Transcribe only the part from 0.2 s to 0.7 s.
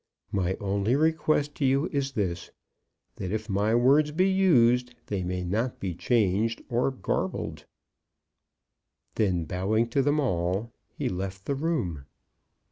My